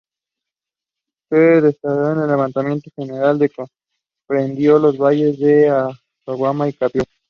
Se 1.29 1.35
desató 1.35 1.89
un 1.89 2.27
levantamiento 2.27 2.89
general 2.95 3.37
que 3.37 3.51
comprendió 4.25 4.79
los 4.79 4.97
valles 4.97 5.37
de 5.37 5.69
Aconcagua 5.69 6.69
y 6.69 6.73
Cachapoal. 6.73 7.05